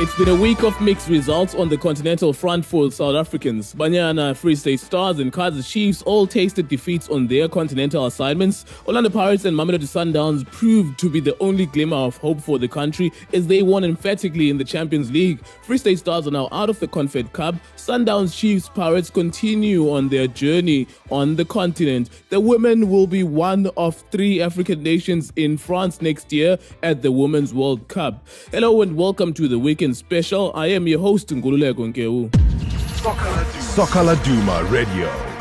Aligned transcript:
It's 0.00 0.14
been 0.14 0.28
a 0.28 0.34
week 0.40 0.62
of 0.62 0.80
mixed 0.80 1.08
results 1.08 1.56
on 1.56 1.68
the 1.68 1.76
continental 1.76 2.32
front 2.32 2.64
for 2.64 2.88
South 2.92 3.16
Africans. 3.16 3.74
Banyana, 3.74 4.36
Free 4.36 4.54
State 4.54 4.78
Stars, 4.78 5.18
and 5.18 5.32
Kaizer 5.32 5.68
Chiefs 5.68 6.02
all 6.02 6.24
tasted 6.24 6.68
defeats 6.68 7.08
on 7.08 7.26
their 7.26 7.48
continental 7.48 8.06
assignments. 8.06 8.64
Orlando 8.86 9.10
Pirates 9.10 9.44
and 9.44 9.56
Mamelodi 9.56 9.88
Sundowns 9.88 10.46
proved 10.52 11.00
to 11.00 11.10
be 11.10 11.18
the 11.18 11.36
only 11.40 11.66
glimmer 11.66 11.96
of 11.96 12.16
hope 12.18 12.40
for 12.40 12.60
the 12.60 12.68
country 12.68 13.10
as 13.32 13.48
they 13.48 13.60
won 13.60 13.82
emphatically 13.82 14.50
in 14.50 14.56
the 14.56 14.62
Champions 14.62 15.10
League. 15.10 15.44
Free 15.62 15.78
State 15.78 15.98
Stars 15.98 16.28
are 16.28 16.30
now 16.30 16.48
out 16.52 16.70
of 16.70 16.78
the 16.78 16.86
Confed 16.86 17.32
Cup. 17.32 17.56
Sundowns, 17.76 18.38
Chiefs, 18.38 18.68
Pirates 18.68 19.10
continue 19.10 19.90
on 19.90 20.10
their 20.10 20.28
journey 20.28 20.86
on 21.10 21.34
the 21.34 21.44
continent. 21.44 22.08
The 22.28 22.38
women 22.38 22.88
will 22.88 23.08
be 23.08 23.24
one 23.24 23.68
of 23.76 23.96
three 24.12 24.40
African 24.40 24.80
nations 24.80 25.32
in 25.34 25.58
France 25.58 26.00
next 26.00 26.32
year 26.32 26.56
at 26.84 27.02
the 27.02 27.10
Women's 27.10 27.52
World 27.52 27.88
Cup. 27.88 28.28
Hello 28.52 28.80
and 28.80 28.96
welcome 28.96 29.34
to 29.34 29.48
the 29.48 29.58
weekend 29.58 29.87
special. 29.94 30.52
I 30.54 30.68
am 30.74 30.86
your 30.88 31.00
host, 31.00 31.28
Ngululeko 31.28 31.86
Nkeu. 31.92 32.30
Soccer 33.74 34.02
Laduma 34.04 34.62
Radio. 34.70 35.37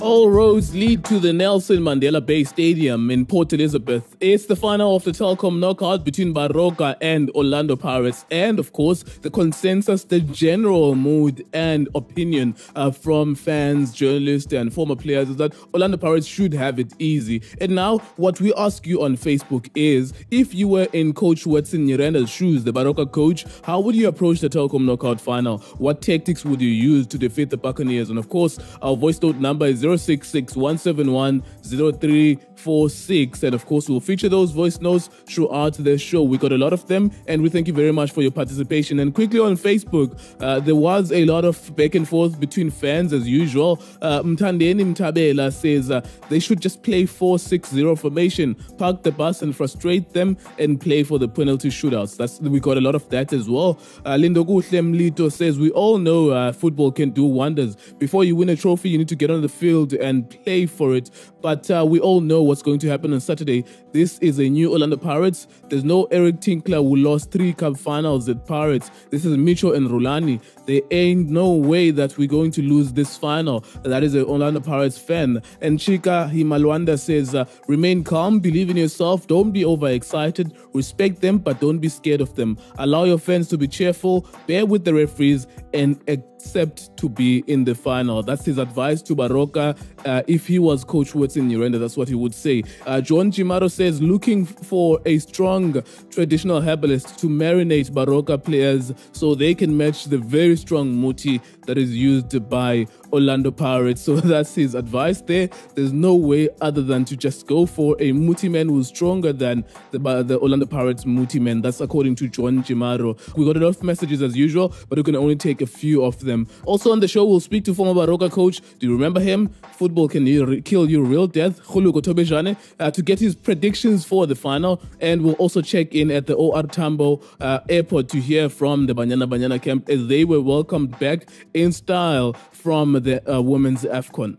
All 0.00 0.30
roads 0.30 0.74
lead 0.74 1.04
to 1.04 1.18
the 1.18 1.30
Nelson 1.30 1.80
Mandela 1.80 2.24
Bay 2.24 2.42
Stadium 2.44 3.10
in 3.10 3.26
Port 3.26 3.52
Elizabeth. 3.52 4.16
It's 4.18 4.46
the 4.46 4.56
final 4.56 4.96
of 4.96 5.04
the 5.04 5.10
Telkom 5.10 5.58
knockout 5.58 6.04
between 6.04 6.32
Baroka 6.32 6.96
and 7.02 7.28
Orlando 7.32 7.76
Pirates. 7.76 8.24
And 8.30 8.58
of 8.58 8.72
course, 8.72 9.02
the 9.02 9.28
consensus, 9.28 10.04
the 10.04 10.20
general 10.20 10.94
mood 10.94 11.44
and 11.52 11.86
opinion 11.94 12.56
uh, 12.74 12.92
from 12.92 13.34
fans, 13.34 13.92
journalists, 13.92 14.54
and 14.54 14.72
former 14.72 14.96
players 14.96 15.28
is 15.28 15.36
that 15.36 15.54
Orlando 15.74 15.98
Pirates 15.98 16.26
should 16.26 16.54
have 16.54 16.78
it 16.78 16.94
easy. 16.98 17.42
And 17.60 17.74
now, 17.74 17.98
what 18.16 18.40
we 18.40 18.54
ask 18.54 18.86
you 18.86 19.02
on 19.02 19.18
Facebook 19.18 19.68
is 19.74 20.14
if 20.30 20.54
you 20.54 20.66
were 20.66 20.88
in 20.94 21.12
Coach 21.12 21.44
Wedson 21.44 21.86
Nyirenda's 21.86 22.30
shoes, 22.30 22.64
the 22.64 22.72
Baroka 22.72 23.10
coach, 23.10 23.44
how 23.64 23.80
would 23.80 23.94
you 23.94 24.08
approach 24.08 24.40
the 24.40 24.48
Telkom 24.48 24.86
knockout 24.86 25.20
final? 25.20 25.58
What 25.76 26.00
tactics 26.00 26.42
would 26.42 26.62
you 26.62 26.70
use 26.70 27.06
to 27.08 27.18
defeat 27.18 27.50
the 27.50 27.58
Buccaneers? 27.58 28.08
And 28.08 28.18
of 28.18 28.30
course, 28.30 28.58
our 28.80 28.96
voice 28.96 29.20
note 29.20 29.36
number 29.36 29.66
is 29.66 29.89
066 29.96 30.56
171 30.56 31.42
0346. 31.62 33.42
And 33.42 33.54
of 33.54 33.66
course, 33.66 33.88
we'll 33.88 34.00
feature 34.00 34.28
those 34.28 34.50
voice 34.50 34.80
notes 34.80 35.08
throughout 35.26 35.74
the 35.74 35.98
show. 35.98 36.22
We 36.22 36.38
got 36.38 36.52
a 36.52 36.58
lot 36.58 36.72
of 36.72 36.86
them, 36.86 37.10
and 37.26 37.42
we 37.42 37.48
thank 37.48 37.66
you 37.66 37.74
very 37.74 37.92
much 37.92 38.12
for 38.12 38.22
your 38.22 38.30
participation. 38.30 38.98
And 39.00 39.14
quickly 39.14 39.40
on 39.40 39.56
Facebook, 39.56 40.18
uh, 40.40 40.60
there 40.60 40.76
was 40.76 41.12
a 41.12 41.24
lot 41.24 41.44
of 41.44 41.74
back 41.76 41.94
and 41.94 42.08
forth 42.08 42.38
between 42.38 42.70
fans 42.70 43.12
as 43.12 43.28
usual. 43.28 43.80
Uh, 44.02 44.22
Mtandeni 44.22 44.94
Mtabela 44.94 45.52
says 45.52 45.90
uh, 45.90 46.00
they 46.28 46.38
should 46.38 46.60
just 46.60 46.82
play 46.82 47.06
4 47.06 47.38
6 47.38 47.70
0 47.70 47.96
formation, 47.96 48.54
park 48.78 49.02
the 49.02 49.12
bus 49.12 49.42
and 49.42 49.54
frustrate 49.56 50.12
them, 50.12 50.36
and 50.58 50.80
play 50.80 51.02
for 51.02 51.18
the 51.18 51.28
penalty 51.28 51.68
shootouts. 51.68 52.16
That's 52.16 52.40
We 52.40 52.60
got 52.60 52.76
a 52.76 52.80
lot 52.80 52.94
of 52.94 53.08
that 53.10 53.32
as 53.32 53.48
well. 53.48 53.78
Uh, 54.04 54.14
Lindo 54.14 54.44
Guhle 54.44 55.32
says 55.32 55.58
we 55.58 55.70
all 55.70 55.98
know 55.98 56.30
uh, 56.30 56.52
football 56.52 56.92
can 56.92 57.10
do 57.10 57.24
wonders. 57.24 57.76
Before 57.98 58.24
you 58.24 58.36
win 58.36 58.48
a 58.48 58.56
trophy, 58.56 58.90
you 58.90 58.98
need 58.98 59.08
to 59.08 59.16
get 59.16 59.30
on 59.30 59.40
the 59.42 59.48
field 59.48 59.79
and 60.00 60.28
play 60.44 60.66
for 60.66 60.94
it. 60.94 61.10
But 61.40 61.70
uh, 61.70 61.84
we 61.88 62.00
all 62.00 62.20
know 62.20 62.42
what's 62.42 62.62
going 62.62 62.78
to 62.80 62.88
happen 62.88 63.12
on 63.12 63.20
Saturday. 63.20 63.64
This 63.92 64.18
is 64.18 64.38
a 64.38 64.48
new 64.48 64.72
Orlando 64.72 64.96
Pirates. 64.96 65.46
There's 65.68 65.84
no 65.84 66.04
Eric 66.04 66.40
Tinkler 66.40 66.78
who 66.78 66.96
lost 66.96 67.30
three 67.30 67.52
cup 67.52 67.76
finals 67.76 68.28
at 68.28 68.46
Pirates. 68.46 68.90
This 69.10 69.24
is 69.24 69.36
Micho 69.36 69.74
and 69.74 69.88
Rhulani. 69.88 70.40
There 70.66 70.82
ain't 70.90 71.28
no 71.30 71.52
way 71.52 71.90
that 71.90 72.18
we're 72.18 72.28
going 72.28 72.50
to 72.52 72.62
lose 72.62 72.92
this 72.92 73.16
final. 73.16 73.64
That 73.82 74.02
is 74.02 74.14
an 74.14 74.24
Orlando 74.24 74.60
Pirates 74.60 74.98
fan. 74.98 75.42
And 75.60 75.78
Chika 75.78 76.30
Himalwanda 76.30 76.98
says, 76.98 77.34
uh, 77.34 77.46
remain 77.66 78.04
calm, 78.04 78.38
believe 78.40 78.70
in 78.70 78.76
yourself, 78.76 79.26
don't 79.26 79.50
be 79.50 79.64
overexcited, 79.64 80.56
respect 80.74 81.20
them, 81.20 81.38
but 81.38 81.60
don't 81.60 81.78
be 81.78 81.88
scared 81.88 82.20
of 82.20 82.34
them. 82.36 82.58
Allow 82.78 83.04
your 83.04 83.18
fans 83.18 83.48
to 83.48 83.58
be 83.58 83.66
cheerful, 83.66 84.26
bear 84.46 84.66
with 84.66 84.84
the 84.84 84.94
referees, 84.94 85.46
and 85.74 86.00
accept 86.40 86.96
to 86.96 87.08
be 87.08 87.44
in 87.46 87.64
the 87.64 87.74
final. 87.74 88.22
That's 88.22 88.44
his 88.44 88.58
advice 88.58 89.02
to 89.02 89.14
Baroka. 89.14 89.76
Uh, 90.06 90.22
if 90.26 90.46
he 90.46 90.58
was 90.58 90.84
Coach 90.84 91.12
Wedson 91.12 91.50
Nyirenda, 91.50 91.78
that's 91.78 91.96
what 91.96 92.08
he 92.08 92.14
would 92.14 92.34
say. 92.34 92.62
Uh, 92.86 93.00
John 93.00 93.30
Jimaro 93.30 93.70
says, 93.70 94.00
looking 94.00 94.46
for 94.46 95.00
a 95.04 95.18
strong 95.18 95.82
traditional 96.10 96.60
herbalist 96.60 97.18
to 97.18 97.26
marinate 97.26 97.90
Baroka 97.90 98.42
players 98.42 98.92
so 99.12 99.34
they 99.34 99.54
can 99.54 99.76
match 99.76 100.06
the 100.06 100.18
very 100.18 100.56
strong 100.56 100.98
muti 100.98 101.40
that 101.66 101.76
is 101.76 101.94
used 101.94 102.48
by 102.48 102.86
Orlando 103.12 103.50
Pirates. 103.50 104.00
So 104.10 104.16
that's 104.16 104.56
his 104.56 104.74
advice 104.74 105.20
there. 105.20 105.48
There's 105.76 105.92
no 105.92 106.16
way 106.16 106.48
other 106.60 106.82
than 106.82 107.04
to 107.04 107.16
just 107.16 107.46
go 107.46 107.64
for 107.64 107.96
a 108.00 108.10
muti 108.10 108.48
man 108.48 108.68
who's 108.68 108.88
stronger 108.88 109.32
than 109.32 109.64
the, 109.92 109.98
the 110.24 110.36
Orlando 110.40 110.66
Pirates 110.66 111.06
muti 111.06 111.38
man. 111.38 111.62
That's 111.62 111.80
according 111.80 112.16
to 112.16 112.28
John 112.28 112.64
Jimaro. 112.64 113.16
We 113.36 113.44
got 113.44 113.56
a 113.56 113.60
lot 113.60 113.68
of 113.68 113.82
messages 113.84 114.20
as 114.20 114.36
usual, 114.36 114.74
but 114.88 114.98
we 114.98 115.04
can 115.04 115.14
only 115.14 115.36
take 115.36 115.62
a 115.62 115.66
few 115.66 116.04
of 116.04 116.18
them. 116.20 116.48
Also 116.64 116.90
on 116.90 116.98
the 116.98 117.06
show, 117.06 117.24
we'll 117.24 117.38
speak 117.38 117.64
to 117.66 117.74
former 117.74 117.94
Baroka 117.94 118.32
coach. 118.32 118.60
Do 118.80 118.86
you 118.86 118.92
remember 118.92 119.20
him? 119.20 119.48
Football 119.72 120.08
can 120.08 120.62
kill 120.62 120.90
you 120.90 121.02
real 121.04 121.28
death. 121.28 121.62
Kgoloko 121.62 122.02
Thobejane 122.02 122.56
uh, 122.80 122.90
to 122.90 123.02
get 123.02 123.20
his 123.20 123.34
predictions 123.36 124.04
for 124.04 124.26
the 124.26 124.34
final. 124.34 124.82
And 125.00 125.22
we'll 125.22 125.34
also 125.34 125.62
check 125.62 125.94
in 125.94 126.10
at 126.10 126.26
the 126.26 126.34
OR 126.34 126.64
Tambo 126.64 127.20
uh, 127.40 127.60
airport 127.68 128.08
to 128.10 128.20
hear 128.20 128.48
from 128.48 128.86
the 128.86 128.94
Banyana 128.94 129.28
Banyana 129.28 129.62
camp 129.62 129.88
as 129.88 130.06
they 130.08 130.24
were 130.24 130.40
welcomed 130.40 130.98
back 130.98 131.28
in 131.54 131.72
style 131.72 132.34
from 132.52 132.99
the 133.00 133.20
uh, 133.32 133.40
women's 133.40 133.82
AFCON. 133.84 134.36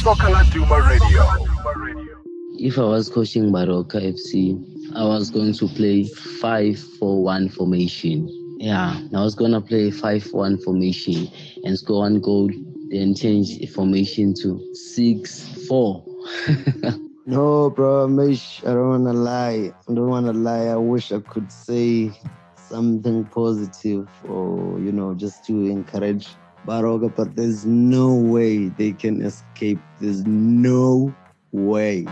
Soccer 0.00 0.28
Laduma 0.28 0.88
Radio. 0.88 1.22
If 2.58 2.78
I 2.78 2.82
was 2.82 3.08
coaching 3.08 3.50
Baroka 3.50 4.00
FC, 4.00 4.62
I 4.94 5.04
was 5.04 5.30
going 5.30 5.54
to 5.54 5.68
play 5.68 6.04
5 6.04 6.78
4 6.98 7.22
1 7.22 7.48
formation. 7.50 8.28
Yeah, 8.58 9.00
I 9.14 9.22
was 9.22 9.34
going 9.34 9.52
to 9.52 9.60
play 9.60 9.90
5 9.90 10.32
1 10.32 10.58
formation 10.58 11.28
and 11.64 11.78
score 11.78 12.00
one 12.00 12.20
goal, 12.20 12.50
then 12.90 13.14
change 13.14 13.58
the 13.58 13.66
formation 13.66 14.34
to 14.34 14.74
6 14.74 15.66
4. 15.68 16.04
No, 17.26 17.70
bro, 17.70 18.06
Mish, 18.06 18.60
I 18.64 18.74
don't 18.74 18.90
wanna 18.90 19.14
lie. 19.14 19.72
I 19.88 19.94
don't 19.94 20.10
wanna 20.10 20.34
lie. 20.34 20.66
I 20.66 20.76
wish 20.76 21.10
I 21.10 21.20
could 21.20 21.50
say 21.50 22.12
something 22.68 23.24
positive 23.24 24.06
or 24.28 24.78
you 24.78 24.92
know 24.92 25.14
just 25.14 25.42
to 25.46 25.52
encourage 25.66 26.28
Baroka, 26.66 27.14
but 27.14 27.36
there's 27.36 27.64
no 27.64 28.14
way 28.14 28.68
they 28.68 28.92
can 28.92 29.22
escape. 29.22 29.78
There's 30.00 30.24
no 30.26 31.14
way. 31.52 32.06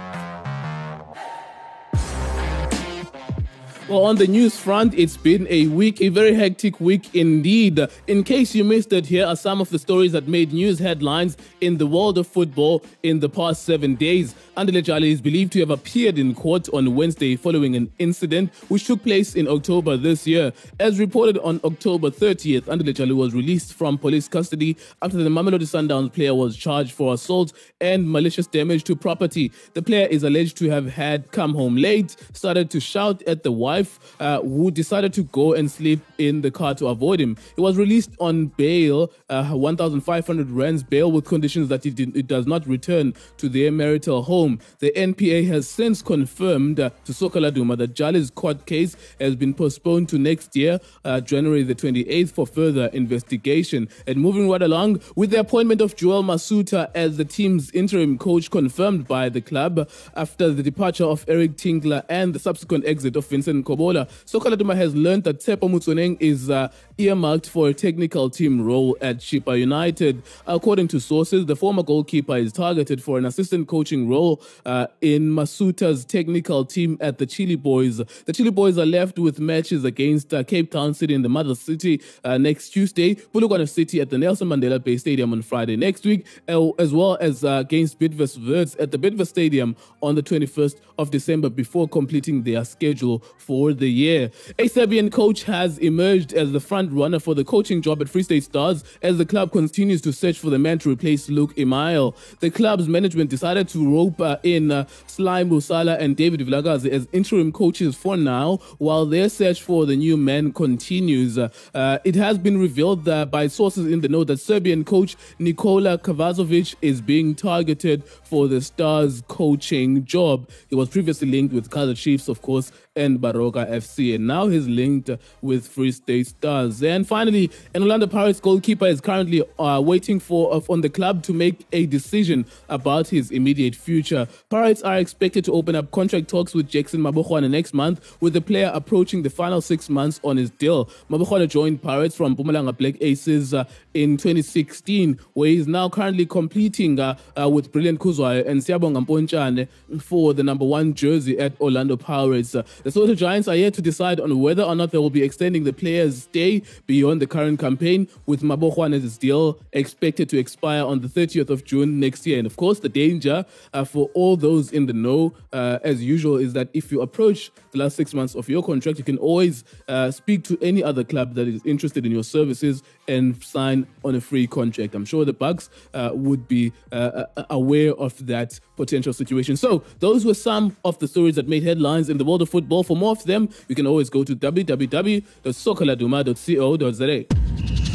Well, 3.88 4.04
on 4.04 4.14
the 4.14 4.28
news 4.28 4.56
front, 4.56 4.94
it's 4.94 5.16
been 5.16 5.44
a 5.50 5.66
week, 5.66 6.00
a 6.00 6.08
very 6.08 6.34
hectic 6.34 6.80
week 6.80 7.12
indeed. 7.16 7.80
In 8.06 8.22
case 8.22 8.54
you 8.54 8.62
missed 8.62 8.92
it, 8.92 9.06
here 9.06 9.26
are 9.26 9.34
some 9.34 9.60
of 9.60 9.70
the 9.70 9.78
stories 9.78 10.12
that 10.12 10.28
made 10.28 10.52
news 10.52 10.78
headlines 10.78 11.36
in 11.60 11.78
the 11.78 11.86
world 11.88 12.16
of 12.16 12.28
football 12.28 12.84
in 13.02 13.18
the 13.18 13.28
past 13.28 13.64
seven 13.64 13.96
days. 13.96 14.36
Andile 14.56 14.84
Jali 14.84 15.10
is 15.10 15.20
believed 15.20 15.52
to 15.54 15.60
have 15.60 15.70
appeared 15.70 16.16
in 16.16 16.32
court 16.32 16.68
on 16.72 16.94
Wednesday 16.94 17.34
following 17.34 17.74
an 17.74 17.92
incident 17.98 18.54
which 18.68 18.86
took 18.86 19.02
place 19.02 19.34
in 19.34 19.48
October 19.48 19.96
this 19.96 20.28
year. 20.28 20.52
As 20.78 21.00
reported 21.00 21.38
on 21.38 21.60
October 21.64 22.08
30th, 22.08 22.62
Andile 22.62 22.94
Jali 22.94 23.14
was 23.14 23.34
released 23.34 23.74
from 23.74 23.98
police 23.98 24.28
custody 24.28 24.76
after 25.02 25.16
the 25.16 25.28
Mamelodi 25.28 25.66
Sundowns 25.66 26.12
player 26.12 26.36
was 26.36 26.56
charged 26.56 26.92
for 26.92 27.14
assault 27.14 27.52
and 27.80 28.08
malicious 28.08 28.46
damage 28.46 28.84
to 28.84 28.94
property. 28.94 29.50
The 29.74 29.82
player 29.82 30.06
is 30.06 30.22
alleged 30.22 30.56
to 30.58 30.70
have 30.70 30.86
had 30.86 31.32
come 31.32 31.52
home 31.52 31.74
late, 31.74 32.16
started 32.32 32.70
to 32.70 32.78
shout 32.78 33.22
at 33.24 33.42
the 33.42 33.50
wife 33.50 33.71
uh, 34.20 34.40
who 34.40 34.70
decided 34.70 35.12
to 35.14 35.22
go 35.24 35.54
and 35.54 35.70
sleep 35.70 36.00
in 36.18 36.42
the 36.42 36.50
car 36.50 36.74
to 36.74 36.88
avoid 36.88 37.20
him. 37.20 37.36
He 37.56 37.62
was 37.62 37.76
released 37.76 38.10
on 38.20 38.46
bail, 38.46 39.10
uh, 39.28 39.50
1,500 39.50 40.50
rands 40.50 40.82
bail 40.82 41.10
with 41.10 41.24
conditions 41.24 41.68
that 41.68 41.84
it, 41.86 41.94
did, 41.94 42.16
it, 42.16 42.26
does 42.26 42.46
not 42.46 42.66
return 42.66 43.14
to 43.38 43.48
their 43.48 43.72
marital 43.72 44.22
home. 44.22 44.58
The 44.78 44.92
NPA 44.96 45.46
has 45.48 45.68
since 45.68 46.02
confirmed 46.02 46.80
uh, 46.80 46.90
to 47.04 47.14
Soccer 47.14 47.40
Laduma 47.40 47.76
that 47.78 47.94
Jali's 47.94 48.30
court 48.30 48.66
case 48.66 48.96
has 49.20 49.36
been 49.36 49.54
postponed 49.54 50.08
to 50.10 50.18
next 50.18 50.54
year, 50.56 50.80
uh, 51.04 51.20
January 51.20 51.62
the 51.62 51.74
28th, 51.74 52.30
for 52.30 52.46
further 52.46 52.86
investigation. 52.86 53.88
And 54.06 54.18
moving 54.18 54.48
right 54.48 54.62
along 54.62 55.00
with 55.16 55.30
the 55.30 55.40
appointment 55.40 55.80
of 55.80 55.96
Joel 55.96 56.22
Masutha 56.22 56.90
as 56.94 57.16
the 57.16 57.24
team's 57.24 57.70
interim 57.72 58.18
coach 58.18 58.50
confirmed 58.50 59.06
by 59.06 59.28
the 59.28 59.40
club 59.40 59.88
after 60.14 60.50
the 60.50 60.62
departure 60.62 61.04
of 61.04 61.24
Eric 61.28 61.56
Tinkler 61.56 62.02
and 62.08 62.34
the 62.34 62.38
subsequent 62.38 62.86
exit 62.86 63.16
of 63.16 63.26
Vincent 63.26 63.61
Stephen 63.62 63.76
Kobola, 63.76 64.08
Soccer 64.24 64.50
Laduma 64.50 64.76
has 64.76 64.94
learned 64.94 65.24
that 65.24 65.40
Tsepo 65.40 65.68
Motsoeneng 65.70 66.16
is 66.20 66.50
uh, 66.50 66.68
earmarked 66.98 67.48
for 67.48 67.68
a 67.68 67.74
technical 67.74 68.30
team 68.30 68.60
role 68.60 68.96
at 69.00 69.18
Chippa 69.18 69.58
United. 69.58 70.22
According 70.46 70.88
to 70.88 71.00
sources, 71.00 71.46
the 71.46 71.56
former 71.56 71.82
goalkeeper 71.82 72.36
is 72.36 72.52
targeted 72.52 73.02
for 73.02 73.18
an 73.18 73.24
assistant 73.24 73.68
coaching 73.68 74.08
role 74.08 74.42
uh, 74.66 74.86
in 75.00 75.30
Masutha's 75.30 76.04
technical 76.04 76.64
team 76.64 76.96
at 77.00 77.18
the 77.18 77.26
Chilli 77.26 77.60
Boys. 77.60 77.98
The 77.98 78.32
Chilli 78.32 78.54
Boys 78.54 78.78
are 78.78 78.86
left 78.86 79.18
with 79.18 79.38
matches 79.40 79.84
against 79.84 80.34
uh, 80.34 80.44
Cape 80.44 80.70
Town 80.70 80.94
City 80.94 81.14
in 81.14 81.22
the 81.22 81.28
mother 81.28 81.54
city 81.54 82.00
uh, 82.24 82.38
next 82.38 82.70
Tuesday, 82.70 83.14
Polokwane 83.14 83.68
City 83.68 84.00
at 84.00 84.10
the 84.10 84.18
Nelson 84.18 84.48
Mandela 84.48 84.82
Bay 84.82 84.96
Stadium 84.96 85.32
on 85.32 85.42
Friday 85.42 85.76
next 85.76 86.04
week, 86.04 86.26
uh, 86.48 86.70
as 86.78 86.92
well 86.92 87.16
as 87.20 87.44
uh, 87.44 87.58
against 87.60 87.98
Bidvest 87.98 88.46
Wits 88.46 88.76
at 88.78 88.90
the 88.90 88.98
Bidvest 88.98 89.28
Stadium 89.28 89.76
on 90.02 90.14
the 90.14 90.22
21st 90.22 90.76
of 90.98 91.10
December 91.10 91.48
before 91.48 91.88
completing 91.88 92.42
their 92.42 92.64
schedule 92.64 93.22
for 93.36 93.51
the 93.52 93.90
year. 93.90 94.30
A 94.58 94.66
Serbian 94.66 95.10
coach 95.10 95.44
has 95.44 95.78
emerged 95.78 96.32
as 96.32 96.52
the 96.52 96.60
front 96.60 96.90
runner 96.92 97.18
for 97.18 97.34
the 97.34 97.44
coaching 97.44 97.82
job 97.82 98.00
at 98.00 98.08
Free 98.08 98.22
State 98.22 98.44
Stars 98.44 98.82
as 99.02 99.18
the 99.18 99.26
club 99.26 99.52
continues 99.52 100.00
to 100.02 100.12
search 100.12 100.38
for 100.38 100.50
the 100.50 100.58
man 100.58 100.78
to 100.78 100.90
replace 100.90 101.28
Luc 101.28 101.54
Eymael. 101.56 102.14
The 102.40 102.50
club's 102.50 102.88
management 102.88 103.28
decided 103.28 103.68
to 103.68 103.94
rope 103.94 104.20
uh, 104.20 104.38
in 104.42 104.70
uh, 104.70 104.86
Sly 105.06 105.44
Musala 105.44 105.98
and 105.98 106.16
David 106.16 106.40
Vilakazi 106.40 106.88
as 106.90 107.06
interim 107.12 107.52
coaches 107.52 107.94
for 107.94 108.16
now, 108.16 108.56
while 108.78 109.04
their 109.04 109.28
search 109.28 109.62
for 109.62 109.84
the 109.84 109.96
new 109.96 110.16
man 110.16 110.52
continues. 110.52 111.36
Uh, 111.38 111.98
it 112.04 112.14
has 112.14 112.38
been 112.38 112.58
revealed 112.58 113.04
that 113.04 113.30
by 113.30 113.46
sources 113.46 113.86
in 113.86 114.00
the 114.00 114.08
know 114.08 114.24
that 114.24 114.40
Serbian 114.40 114.84
coach 114.84 115.16
Nikola 115.38 115.98
Kavazovic 115.98 116.74
is 116.80 117.00
being 117.00 117.34
targeted 117.34 118.04
for 118.04 118.48
the 118.48 118.60
Stars 118.60 119.22
coaching 119.28 120.04
job. 120.04 120.48
He 120.68 120.74
was 120.74 120.88
previously 120.88 121.30
linked 121.30 121.54
with 121.54 121.70
Kaizer 121.70 121.96
Chiefs, 121.96 122.28
of 122.28 122.42
course, 122.42 122.72
and 122.94 123.20
FC, 123.50 124.14
and 124.14 124.26
now 124.26 124.46
he's 124.48 124.68
linked 124.68 125.10
with 125.40 125.66
Free 125.66 125.92
State 125.92 126.28
Stars. 126.28 126.82
And 126.82 127.06
finally, 127.06 127.50
an 127.74 127.82
Orlando 127.82 128.06
Pirates 128.06 128.40
goalkeeper 128.40 128.86
is 128.86 129.00
currently 129.00 129.42
uh, 129.58 129.80
waiting 129.84 130.20
for 130.20 130.54
uh, 130.54 130.60
on 130.68 130.82
the 130.82 130.88
club 130.88 131.22
to 131.24 131.32
make 131.32 131.66
a 131.72 131.86
decision 131.86 132.46
about 132.68 133.08
his 133.08 133.30
immediate 133.30 133.74
future. 133.74 134.28
Pirates 134.50 134.82
are 134.82 134.98
expected 134.98 135.44
to 135.46 135.52
open 135.52 135.74
up 135.74 135.90
contract 135.90 136.28
talks 136.28 136.54
with 136.54 136.68
Jackson 136.68 137.00
Mabokgwane 137.00 137.50
next 137.50 137.74
month, 137.74 138.16
with 138.20 138.34
the 138.34 138.40
player 138.40 138.70
approaching 138.74 139.22
the 139.22 139.30
final 139.30 139.60
six 139.60 139.88
months 139.88 140.20
on 140.22 140.36
his 140.36 140.50
deal. 140.50 140.90
Mabokgwane 141.10 141.48
joined 141.48 141.82
Pirates 141.82 142.14
from 142.14 142.36
Mpumalanga 142.36 142.76
Black 142.76 142.94
Aces 143.00 143.54
uh, 143.54 143.64
in 143.94 144.16
2016, 144.16 145.18
where 145.32 145.48
he's 145.48 145.66
now 145.66 145.88
currently 145.88 146.26
competing 146.26 147.00
uh, 147.00 147.16
uh, 147.40 147.48
with 147.48 147.72
Brilliant 147.72 147.98
Khuzwayo 147.98 148.46
and 148.46 148.60
Siyabonga 148.60 149.06
Mpontshane 149.06 149.68
for 150.00 150.34
the 150.34 150.42
number 150.42 150.64
one 150.64 150.94
jersey 150.94 151.38
at 151.38 151.58
Orlando 151.60 151.96
Pirates. 151.96 152.52
The 152.52 152.64
Soweto 152.84 153.16
Giants 153.16 153.31
are 153.32 153.56
yet 153.56 153.74
to 153.74 153.82
decide 153.82 154.20
on 154.20 154.38
whether 154.38 154.62
or 154.62 154.74
not 154.74 154.90
they 154.90 154.98
will 154.98 155.10
be 155.10 155.22
extending 155.22 155.64
the 155.64 155.72
player's 155.72 156.24
stay 156.24 156.62
beyond 156.86 157.20
the 157.20 157.26
current 157.26 157.58
campaign, 157.58 158.08
with 158.26 158.42
Mabokgwane's 158.42 159.18
deal 159.18 159.58
expected 159.72 160.28
to 160.28 160.38
expire 160.38 160.84
on 160.84 161.00
the 161.00 161.08
30th 161.08 161.50
of 161.50 161.64
June 161.64 161.98
next 161.98 162.26
year. 162.26 162.38
And 162.38 162.46
of 162.46 162.56
course, 162.56 162.80
the 162.80 162.88
danger 162.88 163.44
uh, 163.72 163.84
for 163.84 164.10
all 164.14 164.36
those 164.36 164.72
in 164.72 164.86
the 164.86 164.92
know, 164.92 165.34
uh, 165.52 165.78
as 165.82 166.02
usual, 166.02 166.36
is 166.36 166.52
that 166.52 166.68
if 166.74 166.92
you 166.92 167.00
approach 167.00 167.50
the 167.72 167.78
last 167.78 167.96
six 167.96 168.14
months 168.14 168.34
of 168.34 168.48
your 168.48 168.62
contract, 168.62 168.98
you 168.98 169.04
can 169.04 169.18
always 169.18 169.64
uh, 169.88 170.10
speak 170.10 170.44
to 170.44 170.58
any 170.62 170.82
other 170.82 171.04
club 171.04 171.34
that 171.34 171.48
is 171.48 171.64
interested 171.64 172.04
in 172.06 172.12
your 172.12 172.24
services 172.24 172.82
and 173.08 173.42
sign 173.42 173.86
on 174.04 174.14
a 174.14 174.20
free 174.20 174.46
contract. 174.46 174.94
I'm 174.94 175.04
sure 175.04 175.24
the 175.24 175.32
Bucks 175.32 175.70
uh, 175.94 176.10
would 176.12 176.46
be 176.46 176.72
uh, 176.92 177.24
uh, 177.36 177.44
aware 177.50 177.94
of 177.94 178.26
that 178.26 178.60
potential 178.84 179.12
situation. 179.12 179.56
So, 179.56 179.84
those 180.00 180.24
were 180.24 180.38
some 180.50 180.76
of 180.84 180.98
the 180.98 181.08
stories 181.14 181.36
that 181.36 181.46
made 181.54 181.62
headlines 181.70 182.06
in 182.12 182.16
the 182.18 182.24
world 182.24 182.42
of 182.42 182.48
football. 182.48 182.82
For 182.82 182.96
more 182.96 183.12
of 183.12 183.24
them, 183.24 183.48
you 183.68 183.74
can 183.74 183.86
always 183.86 184.08
go 184.10 184.24
to 184.24 184.34
www.soccerladuma.co.za. 184.34 187.24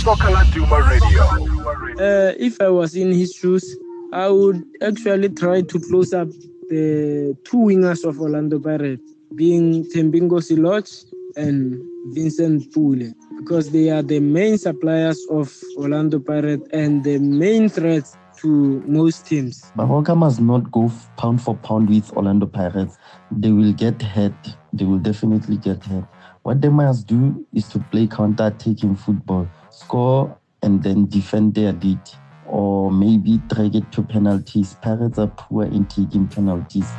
Sokaladuma 0.04 0.80
Radio. 0.92 1.24
Uh, 2.00 2.32
if 2.48 2.62
I 2.62 2.70
was 2.70 2.96
in 2.96 3.12
his 3.12 3.34
shoes, 3.34 3.66
I 4.14 4.30
would 4.30 4.64
actually 4.82 5.30
try 5.30 5.62
to 5.72 5.80
close 5.90 6.14
up 6.14 6.30
the 6.70 7.36
two 7.44 7.58
wingers 7.58 8.06
of 8.10 8.22
Orlando 8.22 8.60
Pirates, 8.60 9.04
being 9.36 9.84
Thembinkosi 9.92 10.58
Lorch 10.58 10.92
and 11.36 11.82
Vincent 12.16 12.72
Pule 12.74 13.12
because 13.38 13.72
they 13.72 13.90
are 13.90 14.02
the 14.02 14.20
main 14.20 14.58
suppliers 14.58 15.26
of 15.30 15.56
Orlando 15.78 16.20
Pirates 16.20 16.68
and 16.72 17.04
the 17.04 17.20
main 17.20 17.70
threats 17.70 18.16
to 18.38 18.82
most 18.86 19.26
teams. 19.26 19.72
Baroka 19.76 20.16
must 20.16 20.40
not 20.40 20.72
go 20.72 20.92
pound 21.18 21.42
for 21.42 21.56
pound 21.56 21.90
with 21.90 22.12
Orlando 22.14 22.46
Pirates. 22.46 22.98
They 23.32 23.52
will 23.52 23.74
get 23.74 24.02
hurt. 24.02 24.34
They 24.74 24.86
will 24.86 25.00
definitely 25.00 25.58
get 25.58 25.84
hurt. 25.84 26.06
What 26.44 26.62
they 26.62 26.70
must 26.70 27.08
do 27.08 27.46
is 27.54 27.68
to 27.70 27.80
play 27.92 28.08
counter-attacking 28.08 28.96
football, 28.96 29.48
score 29.70 30.38
and 30.64 30.82
then 30.82 31.08
defend 31.08 31.56
their 31.56 31.74
lead, 31.74 32.00
or 32.46 32.92
maybe 32.92 33.40
drag 33.48 33.76
it 33.76 33.92
to 33.92 34.02
penalties. 34.04 34.76
Pirates 34.82 35.20
are 35.20 35.28
poor 35.28 35.66
in 35.66 35.86
taking 35.86 36.28
penalties. 36.28 36.90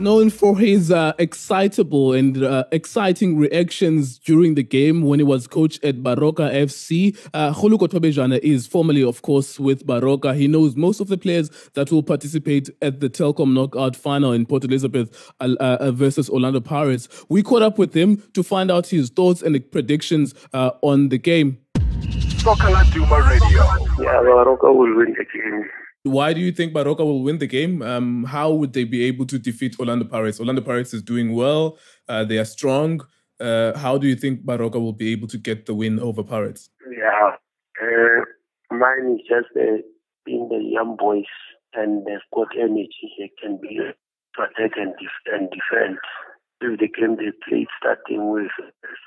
Known 0.05 0.29
for 0.29 0.55
his 0.55 0.91
uh, 0.91 1.13
excitable 1.17 2.13
and 2.13 2.43
uh, 2.43 2.65
exciting 2.71 3.39
reactions 3.39 4.19
during 4.19 4.53
the 4.53 4.61
game 4.61 5.01
when 5.01 5.17
he 5.17 5.23
was 5.23 5.47
coach 5.47 5.83
at 5.83 6.03
Baroka 6.03 6.53
FC. 6.53 7.17
Uh, 7.33 7.51
Kgoloko 7.51 7.87
Thobejane 7.87 8.37
is 8.37 8.67
formerly, 8.67 9.03
of 9.03 9.23
course, 9.23 9.59
with 9.59 9.87
Baroka. 9.87 10.35
He 10.35 10.47
knows 10.47 10.75
most 10.75 10.99
of 10.99 11.07
the 11.07 11.17
players 11.17 11.49
that 11.73 11.91
will 11.91 12.03
participate 12.03 12.69
at 12.83 12.99
the 12.99 13.09
Telkom 13.09 13.53
knockout 13.55 13.95
final 13.95 14.31
in 14.31 14.45
Port 14.45 14.63
Elizabeth 14.63 15.33
uh, 15.39 15.55
uh, 15.59 15.89
versus 15.89 16.29
Orlando 16.29 16.61
Pirates. 16.61 17.09
We 17.27 17.41
caught 17.41 17.63
up 17.63 17.79
with 17.79 17.95
him 17.95 18.21
to 18.35 18.43
find 18.43 18.69
out 18.69 18.85
his 18.85 19.09
thoughts 19.09 19.41
and 19.41 19.59
predictions 19.71 20.35
uh, 20.53 20.69
on 20.83 21.09
the 21.09 21.17
game. 21.17 21.57
Soccer 22.37 22.67
Laduma 22.67 23.27
Radio. 23.27 23.63
Yeah, 24.05 24.21
Baroka 24.21 24.65
will 24.65 24.95
win 24.95 25.15
the 25.17 25.25
game. 25.33 25.67
Why 26.05 26.33
do 26.33 26.39
you 26.39 26.51
think 26.51 26.71
Baroka 26.71 26.99
will 26.99 27.23
win 27.23 27.39
the 27.39 27.47
game? 27.47 27.81
Um, 27.81 28.25
how 28.25 28.51
would 28.51 28.73
they 28.73 28.83
be 28.83 29.03
able 29.05 29.25
to 29.25 29.39
defeat 29.39 29.79
Orlando 29.79 30.05
Pirates? 30.05 30.39
Orlando 30.39 30.61
Pirates 30.61 30.93
is 30.93 31.01
doing 31.01 31.33
well. 31.33 31.79
Uh, 32.07 32.23
they 32.23 32.37
are 32.37 32.45
strong. 32.45 33.01
Uh, 33.39 33.75
how 33.75 33.97
do 33.97 34.05
you 34.05 34.15
think 34.15 34.45
Baroka 34.45 34.75
will 34.75 34.93
be 34.93 35.11
able 35.11 35.27
to 35.29 35.39
get 35.39 35.65
the 35.65 35.73
win 35.73 35.99
over 35.99 36.21
Pirates? 36.21 36.69
Yeah, 36.95 37.31
uh, 37.81 38.21
mine 38.69 39.17
is 39.17 39.25
just 39.27 39.47
being 40.25 40.47
the 40.47 40.61
young 40.63 40.95
boys 40.95 41.25
and 41.73 42.05
they've 42.05 42.29
got 42.31 42.49
energy. 42.55 43.09
They 43.17 43.31
can 43.41 43.57
be 43.59 43.79
protect 44.35 44.77
and, 44.77 44.93
def- 44.99 45.33
and 45.33 45.49
defend. 45.49 45.97
If 46.61 46.79
the 46.79 46.87
game 46.87 47.15
they 47.15 47.31
played 47.49 47.67
starting 47.81 48.29
with 48.29 48.51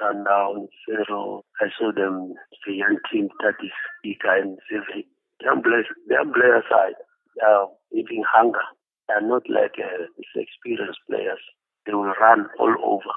Sundown, 0.00 0.66
Zero, 0.84 1.44
I 1.60 1.66
saw 1.78 1.92
them, 1.92 2.34
the 2.66 2.72
young 2.74 2.98
team 3.10 3.28
that 3.44 3.54
is 3.62 3.70
eager 4.04 4.34
and 4.34 4.58
savvy 4.68 5.06
young 5.42 5.62
players, 5.62 5.86
young 6.08 6.32
player 6.32 6.62
side, 6.70 6.98
they 7.36 7.46
are 7.46 7.68
having 7.94 8.24
hunger. 8.26 8.66
They 9.08 9.14
are 9.14 9.26
not 9.26 9.42
like 9.48 9.76
uh, 9.78 10.04
experienced 10.36 11.00
players. 11.08 11.40
They 11.86 11.94
will 11.94 12.12
run 12.20 12.46
all 12.58 12.74
over. 12.84 13.12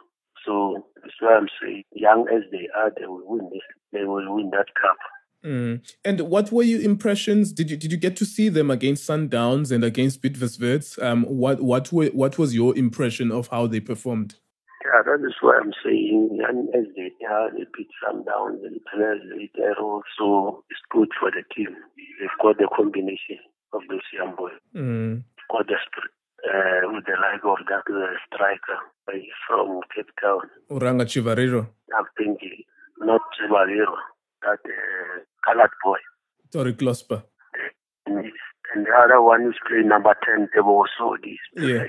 So 0.45 0.85
that's 1.01 1.13
why 1.19 1.35
I'm 1.35 1.47
saying, 1.61 1.83
young 1.93 2.27
as 2.33 2.43
they 2.51 2.67
are, 2.75 2.91
they 2.97 3.05
will 3.05 3.21
win 3.25 3.49
this. 3.51 3.61
They 3.91 4.05
will 4.05 4.33
win 4.33 4.49
that 4.51 4.67
cup. 4.81 4.97
Mm. 5.45 5.81
And 6.05 6.21
what 6.21 6.51
were 6.51 6.63
your 6.63 6.81
impressions? 6.81 7.51
Did 7.51 7.71
you 7.71 7.77
did 7.77 7.91
you 7.91 7.97
get 7.97 8.15
to 8.17 8.25
see 8.25 8.47
them 8.49 8.69
against 8.69 9.09
Sundowns 9.09 9.71
and 9.71 9.83
against 9.83 10.21
Bidvest 10.21 11.01
Um, 11.01 11.23
what 11.23 11.61
what 11.61 11.91
were, 11.91 12.07
what 12.07 12.37
was 12.37 12.53
your 12.53 12.77
impression 12.77 13.31
of 13.31 13.47
how 13.47 13.65
they 13.65 13.79
performed? 13.79 14.35
Yeah, 14.85 15.01
that 15.03 15.25
is 15.25 15.33
why 15.41 15.59
I'm 15.61 15.73
saying 15.83 16.37
young 16.39 16.67
as 16.75 16.85
they 16.95 17.11
are, 17.25 17.51
they 17.51 17.65
beat 17.75 17.89
Sundowns 18.05 18.63
and 18.65 18.79
players 18.93 19.21
they 19.55 19.63
also 19.79 20.63
it's 20.69 20.79
good 20.91 21.09
for 21.19 21.31
the 21.31 21.43
team 21.55 21.75
they've 22.21 22.39
got 22.41 22.57
the 22.57 22.69
combination 22.77 23.41
of 23.73 23.81
those 23.89 24.05
young 24.13 24.35
boys. 24.37 24.53
Mm. 24.75 25.23
Got 25.49 25.67
the 25.67 25.73
uh, 25.73 26.93
with 26.93 27.05
the 27.05 27.17
like 27.17 27.43
of 27.43 27.65
that 27.67 27.85
uh, 27.89 28.13
striker 28.27 28.77
from 29.47 29.81
Cape 29.93 30.09
Town. 30.21 30.41
Uranga 30.69 31.05
Chivariro. 31.05 31.67
I'm 31.97 32.05
thinking 32.17 32.63
not 32.99 33.21
Chivariro, 33.33 33.95
that 34.43 34.61
uh, 34.65 35.19
colored 35.45 35.71
boy. 35.83 35.97
Tori 36.51 36.73
Klosper. 36.73 37.23
And, 38.05 38.31
and 38.73 38.85
the 38.85 38.91
other 38.91 39.21
one 39.21 39.43
who's 39.43 39.59
playing 39.67 39.87
number 39.89 40.15
10, 40.25 40.49
Tebo 40.55 40.85
Sodi. 40.99 41.35
Yeah. 41.55 41.85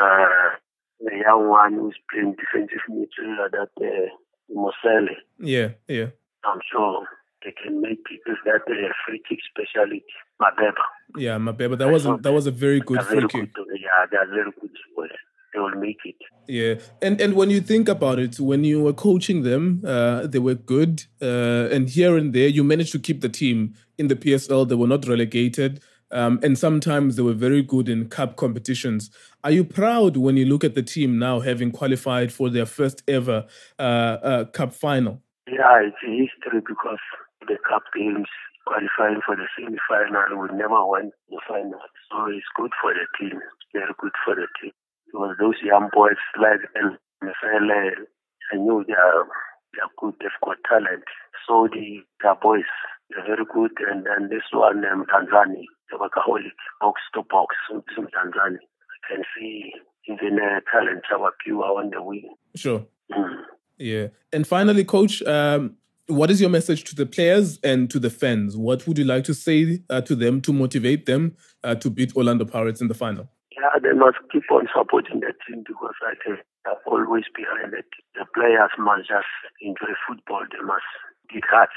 Uh, 0.00 0.56
the 1.00 1.22
young 1.24 1.48
one 1.48 1.74
who's 1.74 1.98
playing 2.10 2.36
defensive 2.36 2.80
midfielder, 2.90 3.50
that 3.50 3.70
uh, 3.80 4.54
Mosele. 4.54 5.16
Yeah, 5.38 5.70
yeah. 5.88 6.08
I'm 6.44 6.60
sure 6.70 7.06
they 7.44 7.52
can 7.62 7.80
make 7.80 7.98
because 8.04 8.38
that 8.44 8.62
uh, 8.68 8.92
free 9.06 9.22
kick 9.28 9.38
speciality, 9.50 10.04
Mabeba. 10.40 10.84
Yeah, 11.16 11.38
Mabeba. 11.38 11.78
That 11.78 11.90
was 11.90 12.06
a, 12.06 12.16
that 12.22 12.32
was 12.32 12.46
a 12.46 12.50
very 12.50 12.80
good 12.80 13.02
free 13.02 13.20
very 13.20 13.28
kick. 13.28 13.54
good. 13.54 13.66
Yeah, 13.80 14.06
they're 14.10 14.26
very 14.28 14.52
good. 14.60 14.70
Well, 14.96 15.08
they 15.52 15.60
will 15.60 15.78
make 15.80 15.98
it. 16.04 16.16
Yeah, 16.46 16.74
and 17.00 17.20
and 17.20 17.34
when 17.34 17.50
you 17.50 17.60
think 17.60 17.88
about 17.88 18.18
it, 18.18 18.40
when 18.40 18.64
you 18.64 18.82
were 18.82 18.92
coaching 18.92 19.42
them, 19.42 19.82
uh, 19.86 20.26
they 20.26 20.38
were 20.38 20.54
good, 20.54 21.04
uh, 21.22 21.68
and 21.70 21.88
here 21.88 22.16
and 22.16 22.32
there 22.32 22.48
you 22.48 22.64
managed 22.64 22.92
to 22.92 22.98
keep 22.98 23.20
the 23.20 23.28
team 23.28 23.74
in 23.98 24.08
the 24.08 24.16
PSL. 24.16 24.68
They 24.68 24.74
were 24.74 24.88
not 24.88 25.06
relegated, 25.06 25.80
um, 26.10 26.40
and 26.42 26.58
sometimes 26.58 27.16
they 27.16 27.22
were 27.22 27.34
very 27.34 27.62
good 27.62 27.88
in 27.88 28.08
cup 28.08 28.36
competitions. 28.36 29.10
Are 29.42 29.50
you 29.50 29.64
proud 29.64 30.16
when 30.16 30.36
you 30.36 30.46
look 30.46 30.64
at 30.64 30.74
the 30.74 30.82
team 30.82 31.18
now 31.18 31.40
having 31.40 31.70
qualified 31.70 32.32
for 32.32 32.50
their 32.50 32.66
first 32.66 33.02
ever 33.08 33.46
uh, 33.78 33.82
uh, 33.82 34.44
cup 34.46 34.72
final? 34.74 35.22
Yeah, 35.46 35.82
it's 35.82 35.96
history 36.00 36.60
because 36.66 36.98
the 37.46 37.58
cup 37.68 37.82
games 37.94 38.28
qualifying 38.66 39.20
for 39.24 39.36
the 39.36 39.46
semi-final, 39.56 40.40
we 40.40 40.48
never 40.56 40.80
won 40.86 41.12
the 41.28 41.40
final. 41.46 41.80
So 42.10 42.26
it's 42.32 42.48
good 42.56 42.72
for 42.80 42.92
the 42.94 43.06
team. 43.18 43.40
Very 43.72 43.92
good 43.98 44.16
for 44.24 44.34
the 44.34 44.48
team. 44.60 44.72
Because 45.06 45.36
those 45.38 45.60
young 45.62 45.90
boys 45.92 46.20
like 46.40 46.64
El 46.76 46.96
Mefele, 47.22 48.08
I 48.52 48.56
knew 48.56 48.84
they 48.86 48.94
are, 48.94 49.28
they 49.72 49.80
are 49.84 49.92
good, 49.98 50.14
they've 50.20 50.40
got 50.44 50.56
talent. 50.68 51.04
So 51.46 51.68
the, 51.70 52.00
the 52.22 52.34
boys, 52.40 52.68
they're 53.10 53.24
very 53.24 53.44
good. 53.52 53.72
And 53.86 54.06
then 54.06 54.28
this 54.30 54.48
one, 54.52 54.84
um, 54.84 55.04
Tanzania, 55.12 55.64
the 55.90 55.98
workaholic, 56.00 56.56
box 56.80 57.00
to 57.14 57.22
box, 57.28 57.54
from 57.68 58.08
Tanzania. 58.08 58.58
I 58.64 59.14
can 59.14 59.24
see 59.36 59.72
even 60.08 60.38
uh, 60.40 60.60
talent, 60.72 61.04
our 61.12 61.32
pure 61.44 61.64
on 61.64 61.90
the 61.90 62.02
wing. 62.02 62.34
Sure. 62.56 62.86
Mm. 63.12 63.42
Yeah. 63.78 64.06
And 64.32 64.46
finally, 64.46 64.84
coach, 64.84 65.22
um, 65.22 65.76
what 66.06 66.30
is 66.30 66.40
your 66.40 66.50
message 66.50 66.84
to 66.84 66.94
the 66.94 67.06
players 67.06 67.58
and 67.62 67.90
to 67.90 67.98
the 67.98 68.10
fans? 68.10 68.56
What 68.56 68.86
would 68.86 68.98
you 68.98 69.04
like 69.04 69.24
to 69.24 69.34
say 69.34 69.80
uh, 69.88 70.00
to 70.02 70.14
them 70.14 70.40
to 70.42 70.52
motivate 70.52 71.06
them 71.06 71.36
uh, 71.62 71.74
to 71.76 71.90
beat 71.90 72.14
Orlando 72.16 72.44
Pirates 72.44 72.80
in 72.80 72.88
the 72.88 72.94
final? 72.94 73.28
Yeah, 73.52 73.78
they 73.80 73.96
must 73.96 74.18
keep 74.32 74.42
on 74.50 74.68
supporting 74.76 75.20
the 75.20 75.32
team 75.46 75.64
because 75.66 75.94
I 76.02 76.14
think 76.24 76.40
they're 76.64 76.74
always 76.86 77.24
behind 77.34 77.72
it. 77.72 77.86
The 78.14 78.26
players 78.34 78.70
must 78.78 79.08
just 79.08 79.30
enjoy 79.62 79.94
football. 80.06 80.42
They 80.50 80.64
must 80.64 80.84
be 81.32 81.40
hard. 81.48 81.68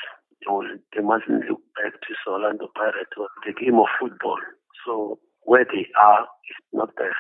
They, 0.42 0.52
will, 0.52 0.68
they 0.96 1.02
mustn't 1.02 1.48
look 1.48 1.62
back 1.78 1.94
to 1.94 2.32
Orlando 2.32 2.68
Pirates 2.76 3.16
or 3.18 3.28
the 3.46 3.54
game 3.54 3.80
of 3.80 3.88
football. 4.00 4.40
So 4.86 5.20
where 5.44 5.66
they 5.66 5.88
are 6.02 6.24
is 6.24 6.58
not 6.74 6.90
there. 6.98 7.16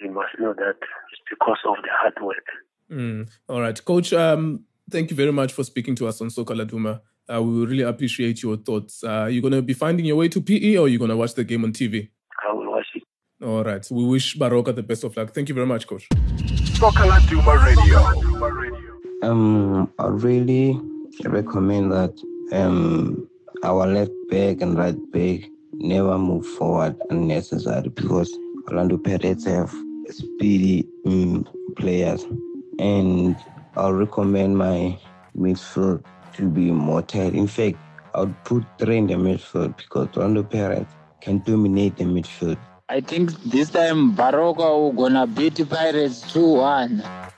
They 0.00 0.08
must 0.08 0.38
know 0.38 0.54
that 0.54 0.78
it's 0.78 1.22
because 1.30 1.58
of 1.66 1.76
the 1.82 1.90
hard 1.90 2.14
work. 2.22 2.46
Mm. 2.90 3.28
All 3.48 3.60
right, 3.60 3.84
coach. 3.84 4.12
Um, 4.12 4.64
thank 4.90 5.10
you 5.10 5.16
very 5.16 5.32
much 5.32 5.52
for 5.52 5.64
speaking 5.64 5.94
to 5.96 6.06
us 6.06 6.20
on 6.20 6.30
Soccer 6.30 6.54
Laduma. 6.54 7.00
Uh, 7.32 7.42
we 7.42 7.64
really 7.64 7.82
appreciate 7.82 8.42
your 8.42 8.56
thoughts. 8.56 9.02
Uh, 9.02 9.28
you're 9.30 9.42
going 9.42 9.52
to 9.52 9.62
be 9.62 9.72
finding 9.72 10.04
your 10.04 10.16
way 10.16 10.28
to 10.28 10.40
PE 10.40 10.76
or 10.76 10.88
you're 10.88 10.98
going 10.98 11.10
to 11.10 11.16
watch 11.16 11.34
the 11.34 11.44
game 11.44 11.64
on 11.64 11.72
TV? 11.72 12.10
I 12.46 12.52
will 12.52 12.70
watch 12.70 12.86
it. 12.94 13.02
All 13.42 13.64
right. 13.64 13.86
We 13.90 14.04
wish 14.04 14.36
Baroka 14.36 14.74
the 14.74 14.82
best 14.82 15.04
of 15.04 15.16
luck. 15.16 15.32
Thank 15.32 15.48
you 15.48 15.54
very 15.54 15.66
much, 15.66 15.86
coach. 15.86 16.06
Soccer 16.74 17.04
Laduma 17.04 17.64
Radio. 17.64 17.98
Um, 19.22 19.90
I 19.98 20.06
really 20.06 20.78
recommend 21.24 21.92
that 21.92 22.12
um 22.52 23.26
our 23.62 23.86
left 23.86 24.10
back 24.28 24.60
and 24.60 24.76
right 24.76 24.96
back 25.12 25.48
never 25.72 26.18
move 26.18 26.44
forward 26.44 26.96
unnecessary 27.10 27.88
because 27.88 28.36
Orlando 28.68 28.98
Pirates 28.98 29.46
have 29.46 29.74
speedy 30.08 30.86
um, 31.06 31.46
players, 31.76 32.24
and 32.78 33.36
I'll 33.76 33.92
recommend 33.92 34.56
my 34.56 34.98
midfield 35.36 36.04
to 36.34 36.48
be 36.48 36.70
more. 36.70 37.04
In 37.12 37.46
fact, 37.48 37.76
I'll 38.14 38.34
put 38.44 38.64
three 38.78 38.98
in 38.98 39.08
the 39.08 39.14
midfield 39.14 39.76
because 39.76 40.08
Orlando 40.16 40.44
Pirates 40.44 40.92
can 41.20 41.40
dominate 41.40 41.96
the 41.96 42.04
midfield. 42.04 42.58
I 42.88 43.00
think 43.00 43.32
this 43.44 43.70
time 43.70 44.14
Baroka 44.14 44.78
will 44.78 44.92
gonna 44.92 45.26
beat 45.26 45.68
Pirates 45.68 46.22
2-1. 46.32 47.32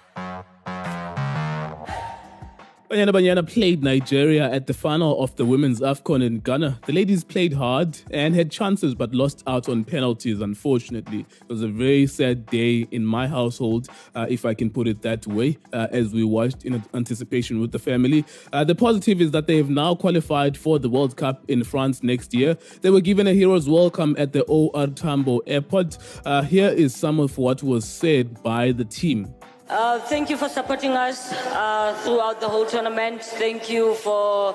Banyana 2.88 3.08
Banyana 3.12 3.44
played 3.52 3.82
Nigeria 3.82 4.48
at 4.48 4.68
the 4.68 4.72
final 4.72 5.20
of 5.20 5.34
the 5.34 5.44
women's 5.44 5.80
AFCON 5.80 6.22
in 6.24 6.38
Ghana. 6.38 6.78
The 6.86 6.92
ladies 6.92 7.24
played 7.24 7.52
hard 7.52 7.98
and 8.12 8.32
had 8.32 8.48
chances 8.52 8.94
but 8.94 9.12
lost 9.12 9.42
out 9.48 9.68
on 9.68 9.82
penalties, 9.82 10.40
unfortunately. 10.40 11.26
It 11.40 11.48
was 11.48 11.62
a 11.62 11.68
very 11.68 12.06
sad 12.06 12.46
day 12.46 12.86
in 12.92 13.04
my 13.04 13.26
household, 13.26 13.88
uh, 14.14 14.26
if 14.28 14.44
I 14.44 14.54
can 14.54 14.70
put 14.70 14.86
it 14.86 15.02
that 15.02 15.26
way, 15.26 15.58
uh, 15.72 15.88
as 15.90 16.12
we 16.12 16.22
watched 16.22 16.64
in 16.64 16.80
anticipation 16.94 17.58
with 17.58 17.72
the 17.72 17.80
family. 17.80 18.24
Uh, 18.52 18.62
the 18.62 18.76
positive 18.76 19.20
is 19.20 19.32
that 19.32 19.48
they 19.48 19.56
have 19.56 19.68
now 19.68 19.96
qualified 19.96 20.56
for 20.56 20.78
the 20.78 20.88
World 20.88 21.16
Cup 21.16 21.44
in 21.48 21.64
France 21.64 22.04
next 22.04 22.32
year. 22.32 22.56
They 22.82 22.90
were 22.90 23.00
given 23.00 23.26
a 23.26 23.32
hero's 23.32 23.68
welcome 23.68 24.14
at 24.16 24.32
the 24.32 24.44
OR 24.44 24.86
Tambo 24.86 25.38
airport. 25.38 25.98
Uh, 26.24 26.42
here 26.42 26.68
is 26.68 26.94
some 26.94 27.18
of 27.18 27.36
what 27.36 27.64
was 27.64 27.84
said 27.84 28.40
by 28.44 28.70
the 28.70 28.84
team. 28.84 29.34
Uh, 29.68 29.98
thank 29.98 30.30
you 30.30 30.36
for 30.36 30.48
supporting 30.48 30.92
us 30.92 31.32
uh, 31.32 31.92
throughout 32.04 32.40
the 32.40 32.48
whole 32.48 32.64
tournament. 32.64 33.20
Thank 33.20 33.68
you 33.68 33.94
for 33.94 34.54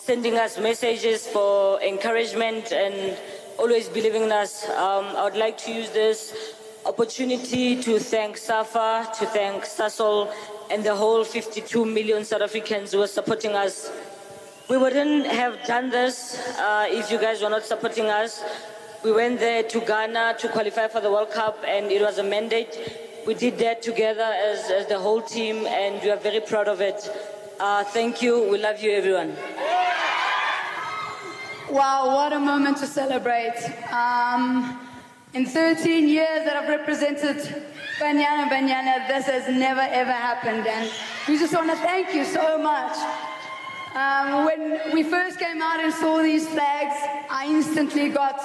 sending 0.00 0.38
us 0.38 0.58
messages 0.58 1.26
for 1.26 1.78
encouragement 1.82 2.72
and 2.72 3.14
always 3.58 3.90
believing 3.90 4.22
in 4.22 4.32
us. 4.32 4.66
Um, 4.70 5.04
I 5.04 5.24
would 5.24 5.36
like 5.36 5.58
to 5.58 5.70
use 5.70 5.90
this 5.90 6.54
opportunity 6.86 7.82
to 7.82 7.98
thank 7.98 8.38
SAFA, 8.38 9.10
to 9.18 9.26
thank 9.26 9.64
Sasol, 9.64 10.32
and 10.70 10.82
the 10.82 10.96
whole 10.96 11.24
52 11.24 11.84
million 11.84 12.24
South 12.24 12.40
Africans 12.40 12.92
who 12.92 13.02
are 13.02 13.06
supporting 13.06 13.52
us. 13.52 13.90
We 14.70 14.78
wouldn't 14.78 15.26
have 15.26 15.62
done 15.66 15.90
this 15.90 16.38
uh, 16.58 16.86
if 16.88 17.12
you 17.12 17.18
guys 17.18 17.42
were 17.42 17.50
not 17.50 17.64
supporting 17.64 18.06
us. 18.06 18.42
We 19.04 19.12
went 19.12 19.40
there 19.40 19.62
to 19.62 19.80
Ghana 19.80 20.36
to 20.38 20.48
qualify 20.48 20.88
for 20.88 21.02
the 21.02 21.10
World 21.10 21.32
Cup, 21.32 21.62
and 21.66 21.92
it 21.92 22.00
was 22.00 22.16
a 22.16 22.24
mandate 22.24 23.07
we 23.28 23.34
did 23.34 23.58
that 23.58 23.82
together 23.82 24.22
as, 24.22 24.70
as 24.70 24.86
the 24.86 24.98
whole 24.98 25.20
team, 25.20 25.66
and 25.66 26.02
we 26.02 26.10
are 26.10 26.16
very 26.16 26.40
proud 26.40 26.66
of 26.66 26.80
it. 26.80 26.98
Uh, 27.60 27.84
thank 27.84 28.22
you. 28.22 28.50
We 28.50 28.56
love 28.56 28.80
you, 28.80 28.90
everyone. 28.90 29.36
Wow, 31.70 32.06
what 32.06 32.32
a 32.32 32.38
moment 32.38 32.78
to 32.78 32.86
celebrate. 32.86 33.60
Um, 33.92 34.80
in 35.34 35.44
13 35.44 36.08
years 36.08 36.46
that 36.46 36.56
I've 36.56 36.70
represented 36.70 37.36
Banyana 38.00 38.48
Banyana, 38.48 39.06
this 39.08 39.26
has 39.26 39.46
never 39.54 39.82
ever 39.82 40.10
happened. 40.10 40.66
And 40.66 40.90
we 41.28 41.38
just 41.38 41.52
want 41.52 41.68
to 41.68 41.76
thank 41.76 42.14
you 42.14 42.24
so 42.24 42.56
much. 42.56 42.96
Um, 43.94 44.46
when 44.46 44.94
we 44.94 45.02
first 45.02 45.38
came 45.38 45.60
out 45.60 45.80
and 45.80 45.92
saw 45.92 46.22
these 46.22 46.48
flags, 46.48 46.96
I 47.30 47.44
instantly 47.46 48.08
got 48.08 48.38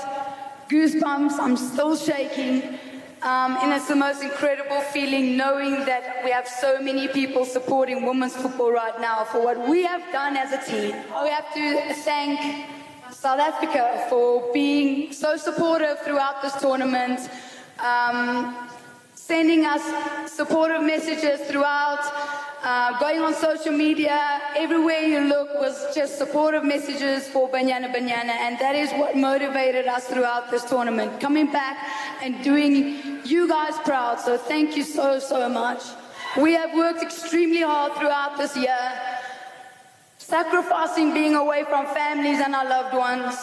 goosebumps. 0.68 1.40
I'm 1.40 1.56
still 1.56 1.96
shaking. 1.96 2.78
Um, 3.24 3.58
and 3.62 3.72
it's 3.72 3.88
the 3.88 3.96
most 3.96 4.22
incredible 4.22 4.82
feeling 4.82 5.38
knowing 5.38 5.86
that 5.86 6.25
we 6.25 6.32
have 6.32 6.46
so 6.46 6.82
many 6.82 7.08
people 7.08 7.46
supporting 7.46 8.06
women's 8.06 8.36
football 8.36 8.74
right 8.74 9.00
now 9.00 9.24
for 9.24 9.42
what 9.42 9.70
we 9.70 9.84
have 9.84 10.03
done 10.12 10.36
as 10.36 10.51
a 10.51 10.62
team. 10.70 10.94
We 11.24 11.30
have 11.30 11.53
to 11.53 11.94
thank 12.03 12.68
South 13.12 13.39
Africa 13.39 14.08
for 14.10 14.51
being 14.53 15.13
so 15.13 15.38
supportive 15.38 16.00
throughout 16.01 16.42
this 16.42 16.53
tournament, 16.58 17.30
um, 17.80 18.68
sending 19.15 19.63
us 19.63 19.84
supportive 20.30 20.82
messages 20.82 21.39
throughout, 21.48 22.03
uh, 22.63 22.98
going 23.00 23.20
on 23.20 23.34
social 23.34 23.72
media. 23.72 24.41
Everywhere 24.55 25.01
you 25.01 25.22
look 25.22 25.53
was 25.55 25.93
just 25.93 26.17
supportive 26.17 26.63
messages 26.63 27.27
for 27.27 27.50
Banyana 27.50 27.93
Banyana, 27.93 28.36
and 28.46 28.58
that 28.60 28.75
is 28.75 28.91
what 28.93 29.17
motivated 29.17 29.88
us 29.88 30.08
throughout 30.08 30.50
this 30.50 30.63
tournament. 30.63 31.20
Coming 31.20 31.51
back 31.51 31.77
and 32.22 32.43
doing 32.43 33.20
you 33.25 33.48
guys 33.48 33.77
proud, 33.79 34.20
so 34.20 34.38
thank 34.38 34.77
you 34.77 34.84
so, 34.84 35.20
so 35.20 35.50
much. 35.50 35.84
We 36.38 36.53
have 36.53 36.74
worked 36.74 37.03
extremely 37.03 37.62
hard 37.62 37.93
throughout 37.93 38.38
this 38.38 38.55
year 38.58 38.79
sacrificing 40.17 41.13
being 41.13 41.36
away 41.36 41.65
from 41.65 41.86
families 41.88 42.39
and 42.39 42.55
our 42.55 42.67
loved 42.67 42.96
ones 42.96 43.36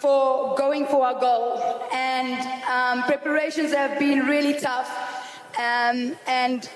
for 0.00 0.54
going 0.56 0.84
for 0.86 1.06
our 1.06 1.18
goal. 1.18 1.86
And 1.92 2.36
um, 2.68 3.04
preparations 3.04 3.72
have 3.72 3.98
been 3.98 4.26
really 4.26 4.58
tough. 4.58 4.90
Um, 5.56 6.16
and 6.26 6.68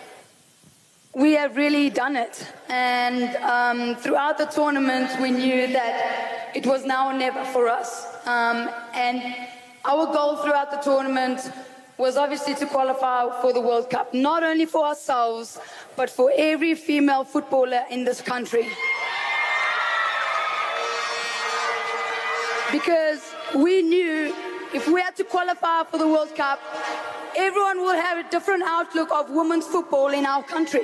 we 1.15 1.33
have 1.33 1.57
really 1.57 1.91
done 1.91 2.17
it. 2.17 2.47
And 2.69 3.37
um, 3.37 3.97
throughout 3.97 4.39
the 4.39 4.47
tournament, 4.47 5.11
we 5.21 5.31
knew 5.31 5.67
that 5.69 6.53
it 6.55 6.67
was 6.67 6.85
now 6.85 7.11
or 7.11 7.13
never 7.13 7.45
for 7.45 7.69
us. 7.69 8.07
Um, 8.27 8.71
and 8.95 9.23
our 9.85 10.07
goal 10.13 10.37
throughout 10.37 10.71
the 10.71 10.79
tournament 10.79 11.51
was 11.99 12.17
obviously 12.17 12.55
to 12.55 12.67
qualify 12.67 13.29
for 13.41 13.53
the 13.53 13.61
World 13.61 13.91
Cup, 13.91 14.15
not 14.15 14.43
only 14.43 14.67
for 14.67 14.85
ourselves, 14.85 15.59
but 15.97 16.09
for 16.09 16.33
every 16.37 16.75
female 16.75 17.25
footballer 17.25 17.85
in 17.91 18.05
this 18.05 18.21
country. 18.21 18.69
because 22.73 23.35
we 23.55 23.83
knew 23.83 24.35
if 24.73 24.87
we 24.87 25.01
had 25.01 25.17
to 25.17 25.25
qualify 25.25 25.83
for 25.85 25.99
the 25.99 26.07
World 26.07 26.35
Cup, 26.37 26.61
everyone 27.37 27.79
will 27.79 27.95
have 27.95 28.19
a 28.19 28.29
different 28.31 28.63
outlook 28.65 29.11
of 29.13 29.31
women's 29.31 29.67
football 29.67 30.09
in 30.09 30.27
our 30.27 30.43
country. 30.43 30.83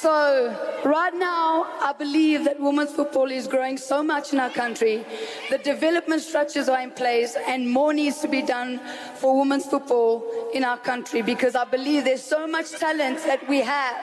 So, 0.00 0.56
right 0.82 1.14
now, 1.14 1.66
I 1.78 1.92
believe 1.92 2.44
that 2.44 2.58
women's 2.58 2.90
football 2.90 3.30
is 3.30 3.46
growing 3.46 3.76
so 3.76 4.02
much 4.02 4.32
in 4.32 4.40
our 4.40 4.48
country. 4.48 5.04
The 5.50 5.58
development 5.58 6.22
structures 6.22 6.70
are 6.70 6.80
in 6.80 6.90
place, 6.92 7.36
and 7.46 7.68
more 7.68 7.92
needs 7.92 8.18
to 8.20 8.28
be 8.28 8.40
done 8.40 8.80
for 9.16 9.38
women's 9.38 9.66
football 9.66 10.24
in 10.54 10.64
our 10.64 10.78
country 10.78 11.20
because 11.20 11.54
I 11.54 11.66
believe 11.66 12.04
there's 12.04 12.22
so 12.22 12.46
much 12.46 12.70
talent 12.70 13.18
that 13.26 13.46
we 13.46 13.60
have. 13.60 14.02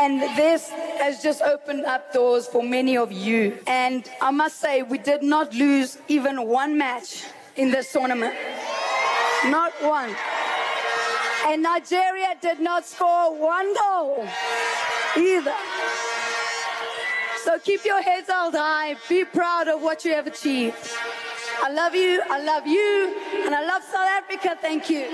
And 0.00 0.22
this 0.36 0.70
has 0.70 1.22
just 1.22 1.42
opened 1.42 1.84
up 1.84 2.10
doors 2.14 2.46
for 2.46 2.62
many 2.62 2.96
of 2.96 3.12
you. 3.12 3.58
And 3.66 4.08
I 4.22 4.30
must 4.30 4.60
say, 4.60 4.82
we 4.82 4.96
did 4.96 5.22
not 5.22 5.52
lose 5.52 5.98
even 6.08 6.48
one 6.48 6.78
match 6.78 7.24
in 7.56 7.70
this 7.70 7.92
tournament. 7.92 8.34
Not 9.46 9.72
one. 9.82 10.14
And 11.46 11.62
Nigeria 11.62 12.34
did 12.40 12.60
not 12.60 12.86
score 12.86 13.38
one 13.38 13.74
goal 13.74 14.26
either. 15.16 15.54
So 17.44 17.58
keep 17.58 17.84
your 17.84 18.00
heads 18.00 18.28
held 18.28 18.54
high. 18.54 18.96
Be 19.08 19.24
proud 19.24 19.68
of 19.68 19.82
what 19.82 20.04
you 20.04 20.12
have 20.14 20.26
achieved. 20.26 20.76
I 21.62 21.70
love 21.70 21.94
you. 21.94 22.22
I 22.30 22.42
love 22.42 22.66
you. 22.66 23.14
And 23.44 23.54
I 23.54 23.64
love 23.66 23.82
South 23.82 24.08
Africa. 24.08 24.56
Thank 24.60 24.88
you. 24.90 25.04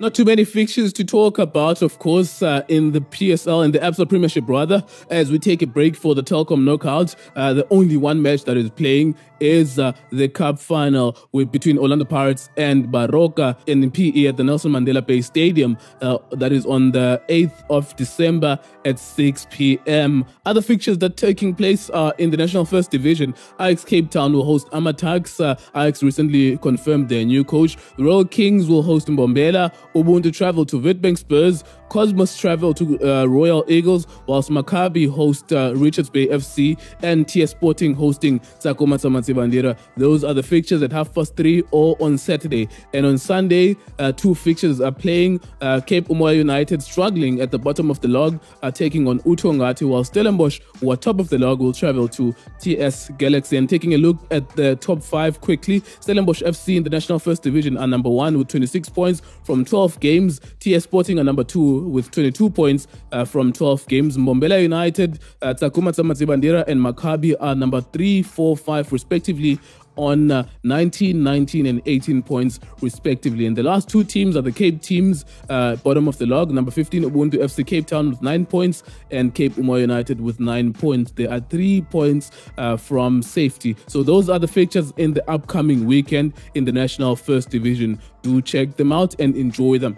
Not 0.00 0.12
too 0.12 0.24
many 0.24 0.44
fixtures 0.44 0.92
to 0.94 1.04
talk 1.04 1.38
about, 1.38 1.80
of 1.80 2.00
course, 2.00 2.42
uh, 2.42 2.62
in 2.66 2.90
the 2.90 3.00
PSL 3.00 3.64
and 3.64 3.72
the 3.72 3.78
Absa 3.78 4.08
Premiership, 4.08 4.42
rather. 4.48 4.82
As 5.08 5.30
we 5.30 5.38
take 5.38 5.62
a 5.62 5.68
break 5.68 5.94
for 5.94 6.16
the 6.16 6.22
Telkom 6.22 6.64
Knockout, 6.64 7.14
uh, 7.36 7.52
the 7.52 7.64
only 7.70 7.96
one 7.96 8.20
match 8.20 8.42
that 8.44 8.56
is 8.56 8.70
playing 8.70 9.14
is 9.38 9.78
uh, 9.78 9.92
the 10.10 10.28
Cup 10.28 10.58
final 10.58 11.16
with, 11.32 11.52
between 11.52 11.78
Orlando 11.78 12.04
Pirates 12.04 12.50
and 12.56 12.88
Baroka 12.88 13.56
in 13.66 13.80
the 13.80 13.88
PE 13.88 14.26
at 14.26 14.36
the 14.36 14.42
Nelson 14.44 14.72
Mandela 14.72 15.04
Bay 15.06 15.20
Stadium. 15.20 15.76
Uh, 16.00 16.18
that 16.32 16.50
is 16.50 16.66
on 16.66 16.90
the 16.92 17.22
8th 17.28 17.62
of 17.70 17.94
December 17.96 18.58
at 18.84 18.98
6 18.98 19.46
p.m. 19.50 20.24
Other 20.44 20.62
fixtures 20.62 20.98
that 20.98 21.12
are 21.12 21.14
taking 21.14 21.54
place 21.54 21.88
are 21.90 22.14
in 22.18 22.30
the 22.30 22.36
National 22.36 22.64
First 22.64 22.90
Division. 22.90 23.34
Ajax 23.60 23.84
Cape 23.84 24.10
Town 24.10 24.32
will 24.32 24.44
host 24.44 24.68
AmaTuks. 24.70 25.44
Uh, 25.44 25.54
Ajax 25.78 26.02
recently 26.02 26.56
confirmed 26.58 27.08
their 27.08 27.24
new 27.24 27.44
coach. 27.44 27.76
The 27.96 28.04
Royal 28.04 28.24
Kings 28.24 28.66
will 28.68 28.82
host 28.82 29.06
Mbombela. 29.08 29.72
Ubuntu 29.94 30.32
travel 30.32 30.64
to 30.66 30.80
Witbank 30.80 31.18
Spurs. 31.18 31.64
Cosmos 31.88 32.36
travel 32.36 32.74
to 32.74 32.98
uh, 33.08 33.24
Royal 33.26 33.64
Eagles, 33.68 34.08
whilst 34.26 34.50
Maccabi 34.50 35.08
host 35.08 35.52
uh, 35.52 35.72
Richards 35.76 36.10
Bay 36.10 36.26
FC 36.26 36.76
and 37.02 37.28
TS 37.28 37.52
Sporting 37.52 37.94
hosting 37.94 38.40
Sakoma 38.40 38.98
Bandera. 38.98 39.78
Those 39.96 40.24
are 40.24 40.34
the 40.34 40.42
fixtures 40.42 40.82
at 40.82 40.90
half 40.90 41.14
past 41.14 41.36
three 41.36 41.62
or 41.70 41.96
on 42.00 42.18
Saturday. 42.18 42.68
And 42.92 43.06
on 43.06 43.16
Sunday, 43.18 43.76
uh, 44.00 44.10
two 44.10 44.34
fixtures 44.34 44.80
are 44.80 44.90
playing. 44.90 45.40
Uh, 45.60 45.80
Cape 45.80 46.08
Umoya 46.08 46.36
United 46.36 46.82
struggling 46.82 47.40
at 47.40 47.52
the 47.52 47.58
bottom 47.58 47.90
of 47.90 48.00
the 48.00 48.08
log 48.08 48.42
are 48.62 48.72
taking 48.72 49.06
on 49.06 49.20
Uthongathi, 49.20 49.88
while 49.88 50.02
Stellenbosch, 50.02 50.60
who 50.80 50.90
are 50.90 50.96
top 50.96 51.20
of 51.20 51.28
the 51.28 51.38
log, 51.38 51.60
will 51.60 51.72
travel 51.72 52.08
to 52.08 52.34
TS 52.58 53.10
Galaxy. 53.18 53.56
And 53.56 53.68
taking 53.68 53.94
a 53.94 53.98
look 53.98 54.18
at 54.32 54.48
the 54.56 54.74
top 54.76 55.00
five 55.02 55.40
quickly, 55.40 55.80
Stellenbosch 56.00 56.42
FC 56.42 56.76
in 56.76 56.82
the 56.82 56.90
National 56.90 57.20
First 57.20 57.42
Division 57.42 57.76
are 57.76 57.86
number 57.86 58.10
one 58.10 58.36
with 58.36 58.48
26 58.48 58.88
points 58.88 59.22
from 59.44 59.64
12 59.64 59.83
games. 60.00 60.40
TS 60.60 60.84
Sporting 60.84 61.18
are 61.18 61.24
number 61.24 61.44
two 61.44 61.88
with 61.88 62.10
22 62.10 62.50
points 62.50 62.86
uh, 63.12 63.24
from 63.24 63.52
12 63.52 63.86
games. 63.88 64.16
Mbombela 64.16 64.60
United, 64.62 65.20
uh, 65.42 65.54
Takuma 65.54 65.92
Bandera, 66.26 66.66
and 66.66 66.80
Maccabi 66.80 67.34
are 67.40 67.54
number 67.54 67.80
three, 67.80 68.22
four, 68.22 68.56
five, 68.56 68.90
respectively 68.92 69.58
on 69.96 70.30
uh, 70.30 70.46
19, 70.62 71.22
19, 71.22 71.66
and 71.66 71.82
18 71.86 72.22
points, 72.22 72.60
respectively. 72.80 73.46
And 73.46 73.56
the 73.56 73.62
last 73.62 73.88
two 73.88 74.04
teams 74.04 74.36
are 74.36 74.42
the 74.42 74.52
Cape 74.52 74.82
teams, 74.82 75.24
uh, 75.48 75.76
bottom 75.76 76.08
of 76.08 76.18
the 76.18 76.26
log. 76.26 76.50
Number 76.50 76.70
15, 76.70 77.04
Ubuntu 77.04 77.34
FC 77.34 77.66
Cape 77.66 77.86
Town 77.86 78.10
with 78.10 78.22
nine 78.22 78.46
points, 78.46 78.82
and 79.10 79.34
Cape 79.34 79.54
Umoya 79.54 79.80
United 79.80 80.20
with 80.20 80.40
nine 80.40 80.72
points. 80.72 81.12
They 81.12 81.26
are 81.26 81.40
three 81.40 81.82
points 81.82 82.30
uh, 82.58 82.76
from 82.76 83.22
safety. 83.22 83.76
So 83.86 84.02
those 84.02 84.28
are 84.28 84.38
the 84.38 84.48
fixtures 84.48 84.92
in 84.96 85.14
the 85.14 85.28
upcoming 85.30 85.86
weekend 85.86 86.34
in 86.54 86.64
the 86.64 86.72
National 86.72 87.16
First 87.16 87.50
Division. 87.50 88.00
Do 88.22 88.40
check 88.42 88.76
them 88.76 88.92
out 88.92 89.18
and 89.18 89.36
enjoy 89.36 89.78
them. 89.78 89.96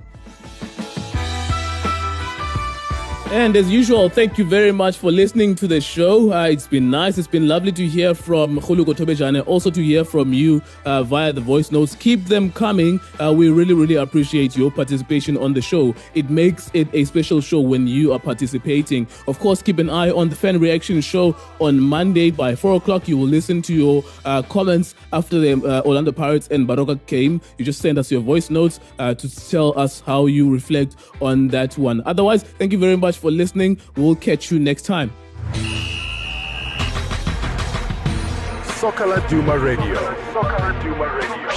And 3.33 3.57
as 3.57 3.69
usual, 3.69 4.09
thank 4.09 4.39
you 4.39 4.45
very 4.45 4.71
much 4.71 4.99
for 4.99 5.11
listening 5.11 5.57
to 5.57 5.67
the 5.67 5.81
show. 5.81 6.33
Uh, 6.33 6.45
it's 6.45 6.69
been 6.69 6.91
nice. 6.91 7.19
It's 7.19 7.27
been 7.27 7.49
lovely 7.49 7.73
to 7.73 7.85
hear 7.85 8.15
from 8.15 8.57
Kgoloko 8.61 8.95
Thobejane, 8.95 9.45
also 9.49 9.69
to 9.69 9.83
hear 9.83 10.05
from 10.05 10.33
you 10.33 10.63
uh, 10.85 11.03
via 11.03 11.33
the 11.33 11.41
voice 11.41 11.73
notes. 11.73 11.97
Keep 11.97 12.27
them 12.27 12.53
coming. 12.53 13.01
Uh, 13.21 13.33
we 13.37 13.51
really, 13.51 13.75
really 13.75 13.97
appreciate 13.97 14.57
your 14.57 14.71
participation 14.71 15.37
on 15.37 15.55
the 15.55 15.61
show. 15.61 15.93
It 16.15 16.31
makes 16.31 16.71
it 16.73 16.87
a 16.93 17.05
special 17.05 17.41
show 17.41 17.61
when 17.61 17.89
you 17.89 18.13
are 18.13 18.21
participating. 18.21 19.09
Of 19.27 19.41
course, 19.41 19.61
keep 19.61 19.81
an 19.81 19.91
eye 19.91 20.11
on 20.11 20.29
the 20.29 20.37
fan 20.37 20.61
reaction 20.61 21.01
show 21.01 21.37
on 21.59 21.81
Monday 21.81 22.31
by 22.31 22.55
4 22.55 22.77
o'clock. 22.77 23.09
You 23.09 23.19
will 23.19 23.27
listen 23.27 23.61
to 23.63 23.75
your 23.75 24.05
uh, 24.25 24.43
comments 24.43 24.95
after 25.13 25.41
the 25.41 25.53
uh, 25.53 25.83
Orlando 25.85 26.13
Pirates 26.13 26.47
and 26.53 26.67
Baroka 26.67 27.05
came. 27.07 27.41
You 27.59 27.65
just 27.65 27.81
send 27.81 27.99
us 27.99 28.09
your 28.11 28.21
voice 28.21 28.51
notes 28.51 28.79
uh, 29.01 29.15
to 29.15 29.49
tell 29.51 29.77
us 29.77 29.99
how 29.99 30.27
you 30.27 30.49
reflect 30.49 30.95
on 31.21 31.49
that 31.49 31.77
one. 31.77 32.03
Otherwise, 32.07 32.45
thank 32.45 32.71
you 32.71 32.79
very 32.79 32.97
much 32.97 33.16
much 33.17 33.21
for 33.23 33.31
listening. 33.31 33.79
We'll 33.97 34.17
catch 34.17 34.51
you 34.51 34.59
next 34.59 34.83
time. 34.83 35.11
Soccer 38.81 39.07
Laduma 39.07 39.63
Radio. 39.63 39.95
Soccer 40.33 40.59
Laduma 40.59 41.21
Radio. 41.21 41.56